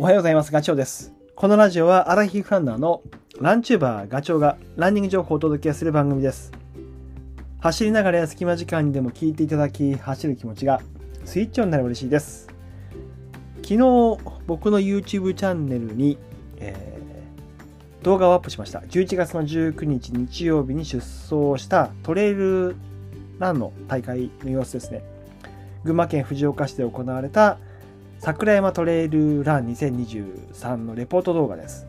[0.00, 0.50] おはようございます。
[0.50, 1.12] ガチョウです。
[1.34, 3.02] このラジオはアラヒフランナーの
[3.38, 6.52] ランチューバーガチョウがランニング情報をお届けする番組です。
[7.58, 10.80] 走りながらや隙間時間にでも聞いていただき、走る気持ちが
[11.26, 12.48] スイッチオンになれば嬉しいです。
[13.56, 13.76] 昨日、
[14.46, 16.16] 僕の YouTube チャンネルに、
[16.56, 18.78] えー、動画をアップしました。
[18.78, 22.74] 11月の19日日曜日に出走したトレイル
[23.38, 25.02] ランの大会の様子ですね。
[25.84, 27.58] 群馬県藤岡市で行われた
[28.22, 31.86] 桜山トレイルラン2023のレポート動画です。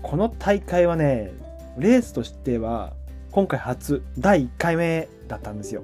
[0.00, 1.32] この大会はね、
[1.76, 2.92] レースとしては
[3.32, 5.82] 今回初第1回目だったんですよ。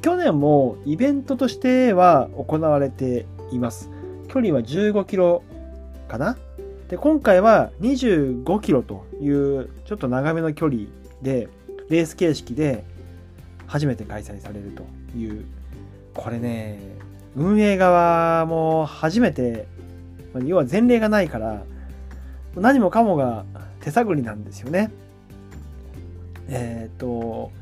[0.00, 3.90] 去年もイベントとしては行われています。
[4.28, 5.42] 距離は15キロ
[6.06, 6.38] かな？
[6.88, 10.82] で、今回は25キロというちょっと長めの距離
[11.20, 11.48] で、
[11.88, 12.84] レース形式で
[13.66, 14.84] 初めて開催されると
[15.18, 15.44] いう、
[16.14, 16.78] これね、
[17.36, 19.68] 運営側も初めて、
[20.44, 21.62] 要は前例がないから、
[22.56, 23.44] 何もかもが
[23.80, 24.90] 手探りなんですよね。
[26.48, 27.52] えっ、ー、と、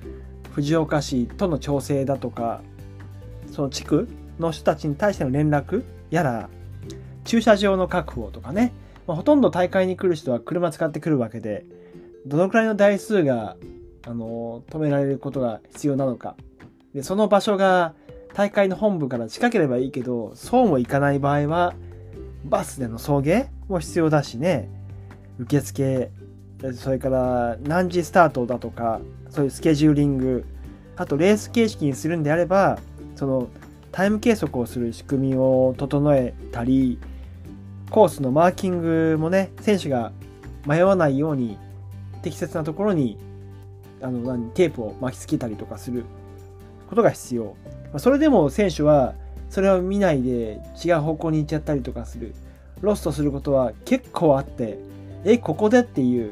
[0.53, 2.63] 藤岡市との調整だとか、
[3.51, 6.49] その地区の人たちに対しての連絡やら、
[7.25, 8.73] 駐車場の確保とかね、
[9.09, 11.65] まあ、ほとんど大会に来る人は車使ってくるわけで、
[12.27, 13.57] どのくらいの台数が、
[14.07, 16.37] あの、止められることが必要なのか。
[16.95, 17.95] で、その場所が
[18.35, 21.75] 大会の本部から近ければいいけど、そうもいかない場合は、
[22.45, 24.69] バスでの送迎も必要だしね、
[25.39, 26.11] 受付、
[26.75, 30.45] それから何時スタートだとか、そういうスケジューリング、
[30.97, 32.79] あとレース形式にするんであれば、
[33.15, 33.49] その
[33.93, 36.99] タイム計測をする仕組みを整えたり、
[37.91, 40.11] コースのマーキングもね、選手が
[40.67, 41.57] 迷わないように
[42.23, 43.17] 適切なところに
[44.03, 46.05] あの何テープを巻きつけたりとかする
[46.89, 47.57] ことが必要。
[47.99, 49.15] それでも選手は
[49.51, 52.35] それを見ないで違う方向に行っちゃったりとかする。
[52.81, 54.79] ロストすることは結構あって、
[55.25, 56.31] え、ここでっていう、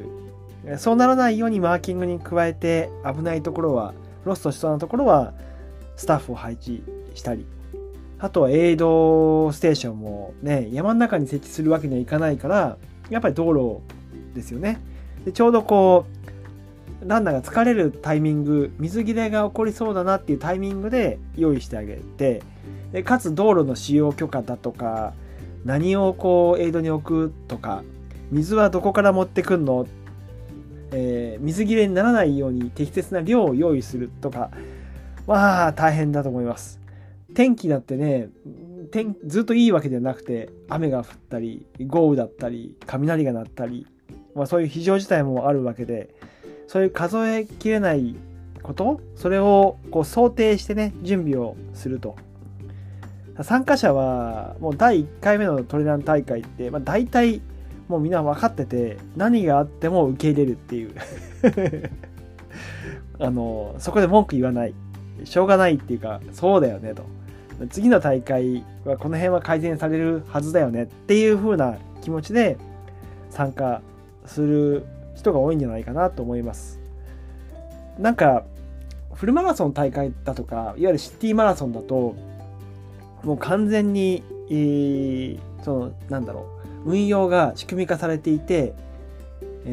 [0.77, 5.33] そうならないようにマーキングに加えて危ないところは、ロストしそうなところは
[5.97, 6.83] スタッフを配置
[7.15, 7.47] したり。
[8.19, 12.77] あとはエイドステーションもね、山の中に設置するわけにはいかないから、
[13.11, 13.81] やっぱり道路
[14.35, 14.81] ですよね。
[15.25, 16.22] でちょうどこう、
[17.05, 22.43] ランナーが疲れるタイミング水切れが起こりそうだなっていうタイミングで用意してあげて
[22.93, 25.15] でかつ道路の使用許可だとか
[25.65, 27.83] 何をこうエイドに置くとか
[28.31, 29.87] 水はどこから持ってくんの、
[30.93, 34.51] えー、水切れにならないように適切な量を用意するとか
[35.27, 36.81] まあ大変だと思います。
[37.35, 38.29] 天気だってね
[38.91, 43.87] 天ずっといいわけではなくて雨が降ったり豪雨だったり雷が鳴ったり、
[44.35, 46.15] まあ、そういう非常事態もあるわけで
[46.73, 48.15] そういう数えきれない
[48.63, 52.17] ことそれをこう想定してね準備をすると。
[53.43, 57.43] 参加者はもう第1回目のトレラン大会って、まあ、大体
[57.89, 60.95] もうみんな分かってて何があっても受け入れるっていう。
[63.21, 64.75] あのそこで文句言わない。
[65.25, 67.05] しょうがないっていうかそうだよねと。
[67.69, 72.57] 次の大会はこの辺は改善されるはずだよねっていう風な気持ちで
[73.29, 73.83] 参加
[74.25, 76.81] する人が多いんじゃないかなと思います。
[77.99, 78.45] なんか
[79.15, 82.15] フルマラソン大会だとかいわゆるシティマラソンだと
[83.23, 86.47] もう完全に、えー、そのなんだろ
[86.85, 88.75] う運用が仕組み化されていて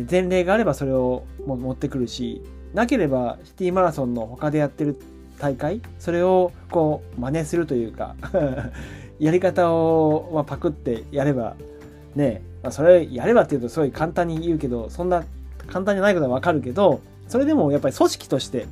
[0.09, 5.01] 前例があればそれを持ってくるしなければシティマラソンの他でやってる
[5.39, 8.16] 大会それをこう真似するというか
[9.19, 11.55] やり方を、まあ、パクってやれば
[12.16, 15.24] ねまあ、それやればっていうとすごい簡単に言うけどそんな
[15.68, 18.66] 簡単じゃないことはわかるけどそれでもやっぱり組織として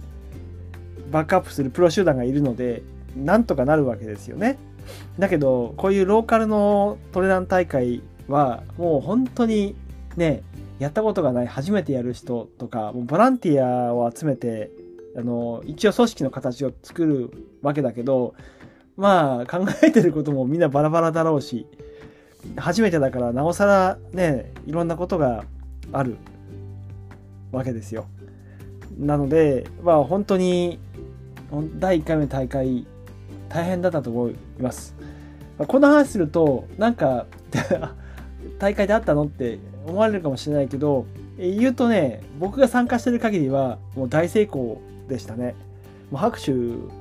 [1.12, 2.81] バックアップするプロ集団がいるので
[3.16, 4.58] なんとかなるわけですよね。
[5.20, 9.75] だけどこういうローカルのトレラン大会はもう本当に
[10.16, 10.44] ね
[10.80, 14.69] やったことがない初めてやる人とかもボランティアを集めて
[15.18, 17.31] あの一応組織の形を作る
[17.62, 18.36] わけだけど
[18.95, 21.66] まあ考えてることもみんなバラバラだろうし
[22.55, 25.44] 初めてだからなおさらねいろんなことが
[25.91, 26.17] ある
[27.51, 28.07] わけですよ。
[28.97, 30.79] なのでまあ本当に
[31.75, 32.85] 第1回目の大会
[33.49, 34.95] 大変だったと思います。
[35.57, 37.25] こんな話するとなんか
[38.59, 41.05] 大会であったのって思われるかもしれないけど
[41.38, 45.55] 言うとね僕が参加してる限りはもう大成功でしたね。
[46.11, 46.53] もう拍手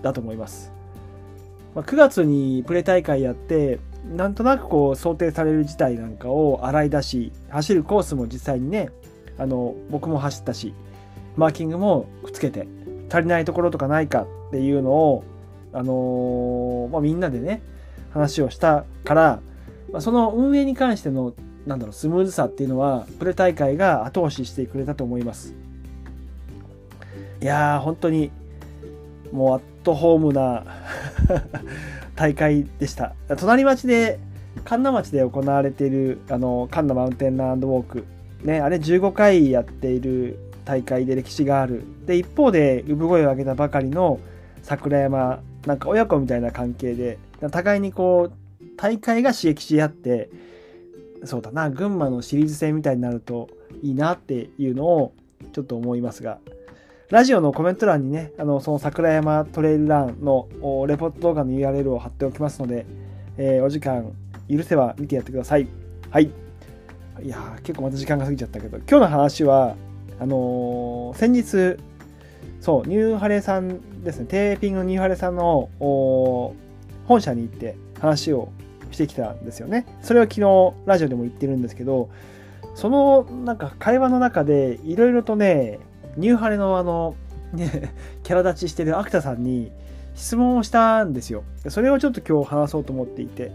[0.03, 0.73] だと思います。
[1.75, 3.79] ま、9月にプレ大会やって
[4.15, 8.91] なんとなくこう想定される事態なんかを洗い出し走るコースも実際にね
[9.39, 10.75] あの僕も走ったし
[11.37, 12.69] マーキングもくっつけて
[13.11, 15.25] 足りないところとかないかっていうのを、
[15.73, 17.63] あのー、まあ、みんなでね
[18.11, 19.41] 話をしたから
[19.93, 21.35] まあ、その運営に関しての
[21.67, 25.55] なんだろうスムーズさっていうのはプレ大会が後押ししてくれたと思います。
[27.41, 28.31] いやー本当に
[29.33, 30.65] もうアットホームな
[32.17, 33.15] 大会でした。
[33.37, 34.19] 隣町で
[34.65, 38.05] 神田町で行われているあの神田マウンテンランドウォーク。
[38.43, 41.85] ねあれ15回やっている大会で歴史がある。
[42.07, 44.19] で一方で産声を上げたばかりの
[44.63, 47.19] 桜山なんか親子みたいな関係で
[47.51, 50.31] 互いにこう大会が刺激し合って
[51.25, 53.49] そうだな群馬のシリーズ戦みたいになると
[53.83, 55.13] いいなっていうのを
[55.53, 56.39] ちょっと思いますが。
[57.11, 60.49] ラジオのコメント欄にねあのその桜山トレイルランの
[60.89, 62.85] レポート動画の URL を貼っておきますので、
[63.37, 64.13] えー、お時間
[64.51, 65.69] 許せば見てやってください。
[66.11, 66.31] はい。
[67.23, 69.77] いや結構また時間が過ぎちゃったけど今日の話は
[70.21, 71.81] あのー、先日
[72.61, 74.27] そうニューハレさんですね。
[74.27, 78.49] テーピングのニューハレさんの本社に行って話を
[78.91, 79.87] してきたんですよね。
[80.03, 82.11] それは昨日ラジオでも言ってるんですけど、
[82.75, 85.79] そのなんか会話の中でいろいろとね、
[86.17, 87.17] ニューハレのあの、
[87.53, 89.71] ね、 キャラ立ちしてるアクタさんに
[90.15, 91.45] 質問をしたんですよ。
[91.69, 93.53] それをちょっと今日話そうと思っていて。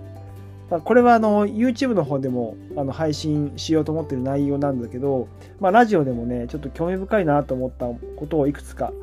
[0.79, 5.27] これはあの YouTube の方でもあの配信しようと思ってる内容なんだけど、
[5.59, 8.93] まあ、ラジオでもね、ちょっと興味深いなと思ったことをいくつか。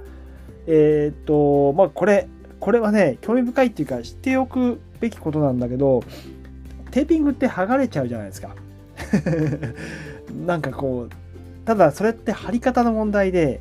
[0.66, 2.26] えー、っと、まあ、これ、
[2.58, 6.02] これはね、興味深いっていうか、知っておくべきことなんだけど、
[6.90, 8.54] テーピングって剥がれちゃうじゃないですか。
[10.46, 11.10] なんかこう、
[11.68, 13.60] ただそれって貼り方の問題で、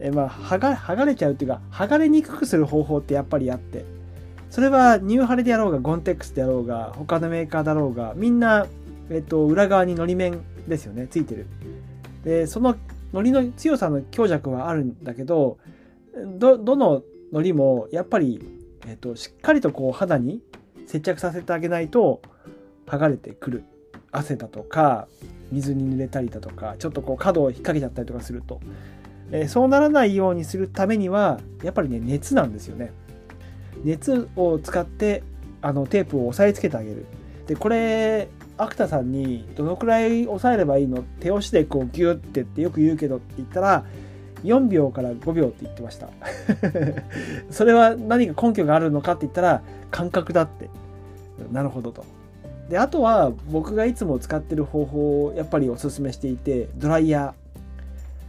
[0.00, 3.84] えまあ、剥が剥がれちゃうっていうか、剥がれにくくする方法ってやっぱりあって、
[4.48, 8.66] それはニューハレであろうが、ゴンテックスであろうが、他のメーカーだろうが、みんな、
[9.10, 11.46] えっと、裏側にのり面ですよね、ついてる。
[12.24, 12.76] で、その
[13.12, 15.58] のりの強さの強弱はあるんだけど、
[16.38, 18.40] ど、どののりも、やっぱり
[18.86, 20.40] えっ、と、しっかりとこう肌に
[20.86, 22.22] 接着させてあげないと
[22.86, 23.64] 剥がれてくる。
[24.12, 25.08] 汗だとか、
[25.52, 28.60] 水に濡れたりだとか、ちょっとこう角を引っ掛けちゃったりとかすると。
[29.30, 32.92] えー、そうならないようにするためには、やっぱりね、熱なんですよね。
[33.84, 35.22] 熱を使って
[35.62, 37.06] あのテープを押さえつけてあげる。
[37.46, 41.04] で、これ、アクタさんにどのくらい押さえればいいの？
[41.20, 43.84] 手押しでこうギュッてってよく言うけどって言ったら、
[44.44, 46.08] 4秒から5秒って言ってました
[47.50, 50.68] それは何か根拠があるのかって言ったら感覚だって
[51.52, 52.04] なるほどと
[52.68, 57.34] であとは僕がいつも使ってる方法をやっぱりおすすめしていてドライヤ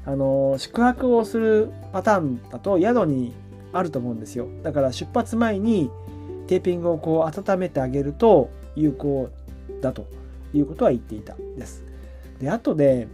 [0.05, 3.33] ーあの宿泊をするパターンだと宿に
[3.73, 5.91] あると思うんですよだから出発前に
[6.47, 9.29] テーピングをこう温めてあげると有効
[9.81, 10.07] だと
[10.53, 11.83] いうことは言っていたです
[12.39, 13.07] であとで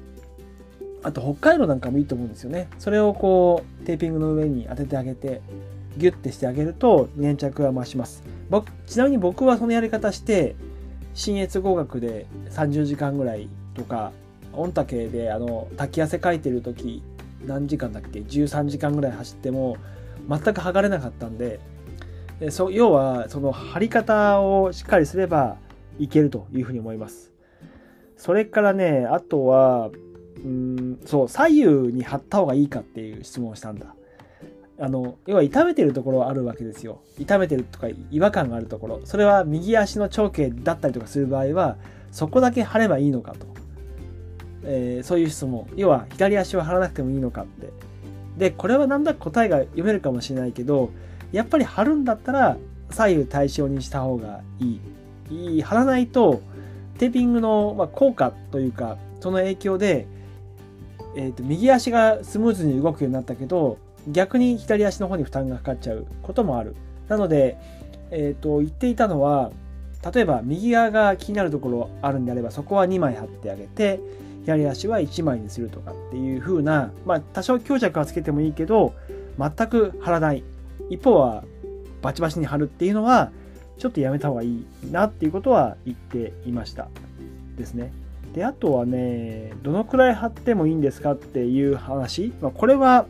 [1.06, 2.68] あと北海道なんかもいいと思うんですよね。
[2.80, 5.40] それをこうテーピングの上に当ててあげて
[5.98, 8.24] ギュッてしてあげると粘着が増します。
[8.50, 10.56] 僕ちなみに僕はそのやり方して
[11.16, 14.12] 新越合格で30時間ぐらいとか
[14.52, 17.02] 御嶽であの滝汗かいてる時
[17.46, 19.78] 何時間だっけ？13時間ぐらい走っても
[20.30, 21.60] 全く剥がれなかったんで
[22.40, 25.58] でそ要はその貼り方をしっかりすれば
[25.98, 27.32] いけるというふうに思います。
[28.18, 29.90] それからねあとは
[30.44, 33.96] うんそう左右に貼った方がいいかっていう質問をしたんだ
[34.78, 37.00] あの要は痛めてるところはあるわけですよ。
[37.18, 39.02] 痛めてるとか違和感があるところ。
[39.06, 41.78] それは右足の長径だったりとかする場合は
[42.12, 43.48] そこだけ貼ればいいのかと、
[44.64, 45.68] えー、そういう質問。
[45.76, 47.70] 要は左足を貼らなくてもいいのかって。
[48.38, 50.90] でこれはなんだか答えが読めるかもしれないけど
[51.32, 52.58] やっぱり貼るんだったら
[52.90, 54.80] 左右対称にした方がいい。
[55.32, 56.42] いい貼らないと
[56.98, 60.08] テーピングの、まあ効果というかその影響で
[61.16, 66.76] えーと、右足がスムーズに動くようになったけど逆に左足の方に負担がかかっちゃうこともある。
[67.08, 67.58] なので、
[68.12, 69.52] えーと、言っていたのは
[70.14, 74.00] 例えば右側が気になるところあるんであればそこは2枚貼ってあげて
[74.44, 78.94] 左足は1枚にするとかっていう風なまあ多少強弱はつけてもいいけど
[79.40, 80.44] 全く貼らない。
[80.90, 81.44] 一方は
[82.02, 83.32] バチバチに貼るっていうのは
[83.80, 86.88] ちょっとやめた方がいいなっていうことは言っていました。
[87.58, 87.92] ですね。
[88.36, 92.34] で、あとはね、どのくらい貼ってもいいんですかっていう話。
[92.42, 93.06] まあ、これは、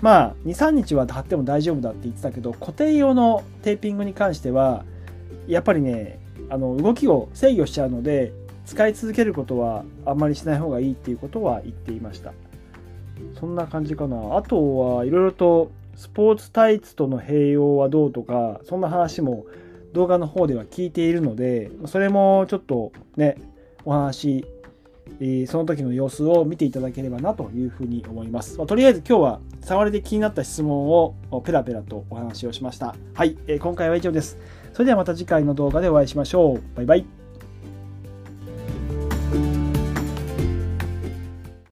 [0.00, 4.86] まあ、2、3日は貼っても大丈夫だって言ってたけど、固定用のテーピングに関しては、
[5.46, 8.32] やっぱりね、あの、動きを制御しちゃうので、
[8.64, 12.32] 使い続けることはあんまりしない方がいいっていうことは言っていました。
[13.38, 14.38] そんな感じかな。
[14.38, 19.44] あとはいろいろとスポーツタイツとの併用はどうとか、そんな話も
[19.92, 23.36] 動画の方では聞いているので、それもちょっとね、
[23.86, 24.44] お話、
[25.20, 28.58] えその時の様子を見ていただければなというふうに思います。
[28.58, 31.14] まあ、とりあえず今日は触りで気になった質問を
[31.44, 32.94] ペラペラとお話をしました。
[33.14, 34.38] はい、えー、今回は以上です。
[34.72, 36.76] それではまた次回の動画でお会いしましょう。
[36.76, 37.25] バイバイ。